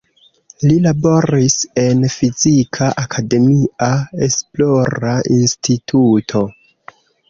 Li 0.69 0.77
laboris 0.85 1.57
en 1.83 2.01
fizika 2.15 2.89
akademia 3.05 3.93
esplora 4.33 5.17
instituto. 5.41 6.49